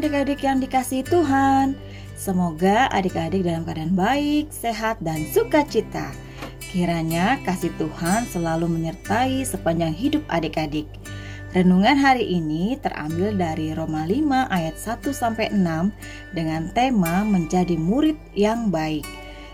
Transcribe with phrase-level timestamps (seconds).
[0.00, 1.76] Adik-adik yang dikasihi Tuhan.
[2.16, 6.08] Semoga adik-adik dalam keadaan baik, sehat, dan sukacita.
[6.72, 10.88] Kiranya kasih Tuhan selalu menyertai sepanjang hidup adik-adik.
[11.52, 15.92] Renungan hari ini terambil dari Roma 5 ayat 1 sampai 6
[16.32, 19.04] dengan tema menjadi murid yang baik.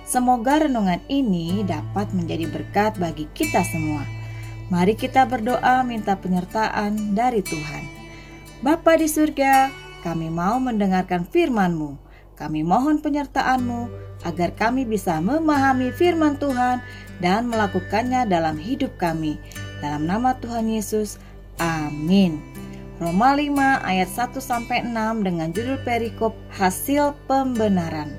[0.07, 4.07] Semoga renungan ini dapat menjadi berkat bagi kita semua.
[4.71, 7.83] Mari kita berdoa minta penyertaan dari Tuhan.
[8.63, 11.99] Bapa di surga, kami mau mendengarkan firman-Mu.
[12.39, 13.91] Kami mohon penyertaan-Mu
[14.23, 16.79] agar kami bisa memahami firman Tuhan
[17.19, 19.35] dan melakukannya dalam hidup kami.
[19.83, 21.19] Dalam nama Tuhan Yesus,
[21.59, 22.39] amin.
[23.03, 28.15] Roma 5 ayat 1 sampai 6 dengan judul perikop hasil pembenaran.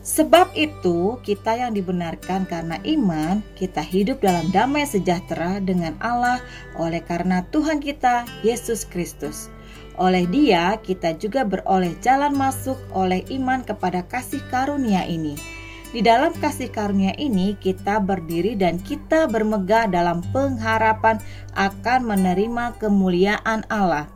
[0.00, 6.40] Sebab itu, kita yang dibenarkan karena iman, kita hidup dalam damai sejahtera dengan Allah
[6.80, 9.52] oleh karena Tuhan kita, Yesus Kristus.
[10.00, 15.36] Oleh Dia, kita juga beroleh jalan masuk oleh iman kepada kasih karunia ini.
[15.92, 21.20] Di dalam kasih karunia ini, kita berdiri dan kita bermegah dalam pengharapan
[21.52, 24.08] akan menerima kemuliaan Allah.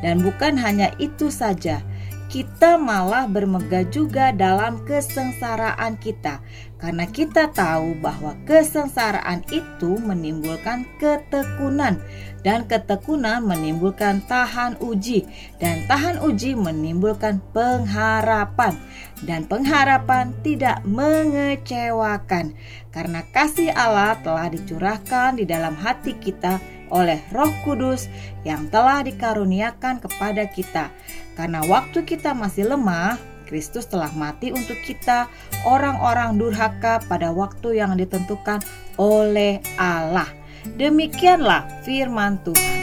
[0.00, 1.84] Dan bukan hanya itu saja,
[2.26, 6.42] kita malah bermegah juga dalam kesengsaraan kita,
[6.76, 12.02] karena kita tahu bahwa kesengsaraan itu menimbulkan ketekunan,
[12.42, 15.26] dan ketekunan menimbulkan tahan uji,
[15.62, 18.74] dan tahan uji menimbulkan pengharapan,
[19.22, 22.58] dan pengharapan tidak mengecewakan,
[22.90, 26.58] karena kasih Allah telah dicurahkan di dalam hati kita
[26.90, 28.10] oleh Roh Kudus
[28.42, 30.90] yang telah dikaruniakan kepada kita.
[31.34, 35.30] Karena waktu kita masih lemah, Kristus telah mati untuk kita,
[35.64, 38.60] orang-orang durhaka, pada waktu yang ditentukan
[38.98, 40.26] oleh Allah.
[40.74, 42.78] Demikianlah firman Tuhan.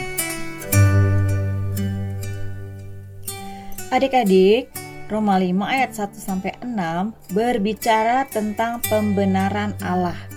[3.92, 4.72] Adik-adik,
[5.06, 10.33] Roma 5 ayat 1 sampai 6 berbicara tentang pembenaran Allah.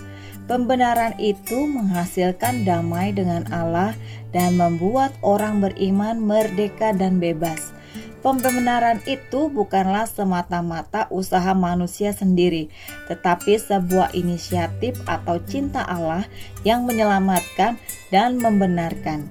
[0.48, 3.92] Pembenaran itu menghasilkan damai dengan Allah
[4.32, 7.76] dan membuat orang beriman merdeka dan bebas.
[8.24, 12.72] Pembenaran itu bukanlah semata-mata usaha manusia sendiri,
[13.06, 16.24] tetapi sebuah inisiatif atau cinta Allah
[16.64, 17.78] yang menyelamatkan
[18.08, 19.28] dan membenarkan.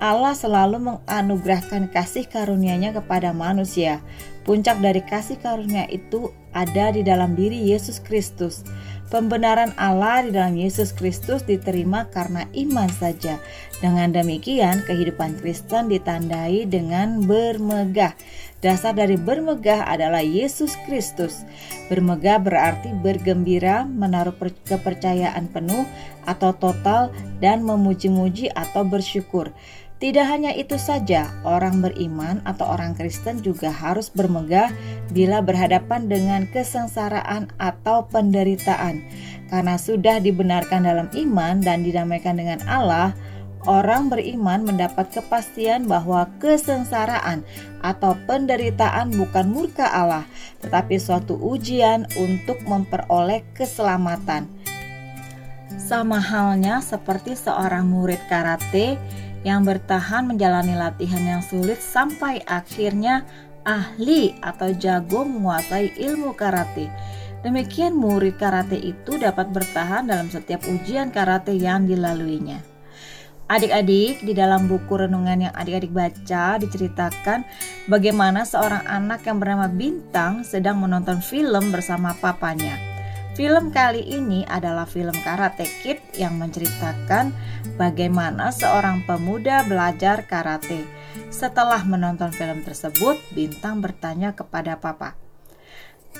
[0.00, 4.00] Allah selalu menganugerahkan kasih karunia-Nya kepada manusia.
[4.48, 8.64] Puncak dari kasih karunia itu ada di dalam diri Yesus Kristus.
[9.10, 13.42] Pembenaran Allah di dalam Yesus Kristus diterima karena iman saja.
[13.82, 18.14] Dengan demikian, kehidupan Kristen ditandai dengan bermegah.
[18.62, 21.42] Dasar dari bermegah adalah Yesus Kristus.
[21.90, 25.90] Bermegah berarti bergembira, menaruh kepercayaan penuh
[26.22, 27.10] atau total,
[27.42, 29.50] dan memuji-muji atau bersyukur.
[30.00, 34.72] Tidak hanya itu saja, orang beriman atau orang Kristen juga harus bermegah
[35.10, 39.02] bila berhadapan dengan kesengsaraan atau penderitaan.
[39.50, 43.12] Karena sudah dibenarkan dalam iman dan didamaikan dengan Allah,
[43.68, 47.44] orang beriman mendapat kepastian bahwa kesengsaraan
[47.82, 50.24] atau penderitaan bukan murka Allah,
[50.64, 54.48] tetapi suatu ujian untuk memperoleh keselamatan.
[55.76, 58.94] Sama halnya seperti seorang murid karate
[59.42, 63.24] yang bertahan menjalani latihan yang sulit sampai akhirnya
[63.64, 66.90] ahli atau jago menguasai ilmu karate.
[67.40, 72.60] Demikian murid karate itu dapat bertahan dalam setiap ujian karate yang dilaluinya.
[73.50, 77.42] Adik-adik, di dalam buku renungan yang adik-adik baca diceritakan
[77.90, 82.89] bagaimana seorang anak yang bernama Bintang sedang menonton film bersama papanya.
[83.40, 87.32] Film kali ini adalah film Karate Kid yang menceritakan
[87.80, 90.84] bagaimana seorang pemuda belajar karate.
[91.32, 95.16] Setelah menonton film tersebut, Bintang bertanya kepada papa,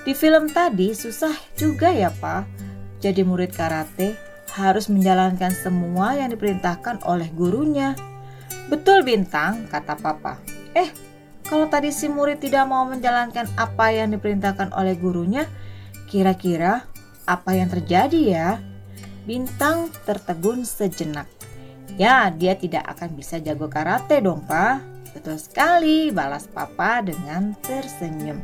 [0.01, 2.49] "Di film tadi susah juga ya, Pak?
[3.05, 4.17] Jadi murid karate
[4.57, 8.01] harus menjalankan semua yang diperintahkan oleh gurunya."
[8.73, 10.41] "Betul, Bintang," kata papa.
[10.73, 10.89] "Eh,
[11.45, 15.45] kalau tadi si murid tidak mau menjalankan apa yang diperintahkan oleh gurunya,
[16.09, 16.90] kira-kira
[17.31, 18.49] apa yang terjadi ya?
[19.23, 21.31] Bintang tertegun sejenak.
[21.95, 24.83] Ya, dia tidak akan bisa jago karate dong, Pak.
[25.15, 28.43] Betul sekali, balas Papa dengan tersenyum.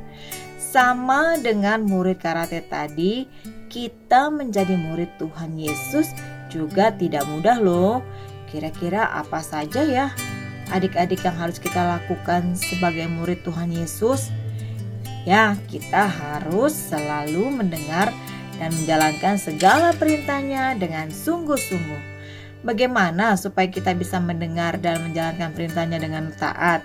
[0.58, 3.26] Sama dengan murid karate tadi,
[3.72, 6.10] kita menjadi murid Tuhan Yesus
[6.50, 8.02] juga tidak mudah loh.
[8.50, 10.06] Kira-kira apa saja ya
[10.70, 14.30] adik-adik yang harus kita lakukan sebagai murid Tuhan Yesus?
[15.26, 18.14] Ya, kita harus selalu mendengar
[18.56, 22.16] dan menjalankan segala perintahnya dengan sungguh-sungguh.
[22.66, 26.82] Bagaimana supaya kita bisa mendengar dan menjalankan perintahnya dengan taat?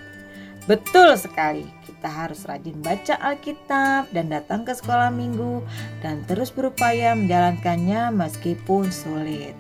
[0.70, 5.66] Betul sekali, kita harus rajin baca Alkitab dan datang ke sekolah minggu
[6.06, 9.58] dan terus berupaya menjalankannya meskipun sulit.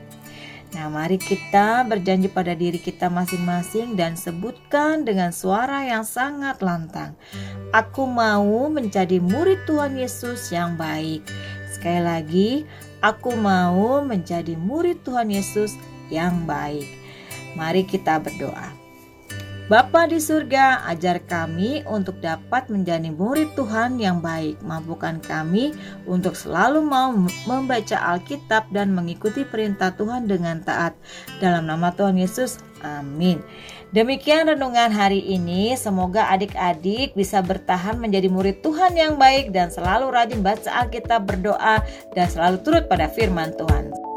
[0.72, 7.12] Nah, mari kita berjanji pada diri kita masing-masing dan sebutkan dengan suara yang sangat lantang.
[7.75, 11.28] Aku mau menjadi murid Tuhan Yesus yang baik.
[11.81, 12.50] Sekali lagi,
[13.01, 15.81] aku mau menjadi murid Tuhan Yesus
[16.13, 16.86] yang baik.
[17.57, 18.69] Mari kita berdoa.
[19.66, 24.62] Bapa di surga, ajar kami untuk dapat menjadi murid Tuhan yang baik.
[24.62, 25.74] Mampukan kami
[26.06, 27.18] untuk selalu mau
[27.50, 30.94] membaca Alkitab dan mengikuti perintah Tuhan dengan taat.
[31.42, 33.42] Dalam nama Tuhan Yesus, amin.
[33.92, 35.76] Demikian renungan hari ini.
[35.76, 41.84] Semoga adik-adik bisa bertahan menjadi murid Tuhan yang baik dan selalu rajin baca Alkitab, berdoa,
[42.16, 44.11] dan selalu turut pada firman Tuhan.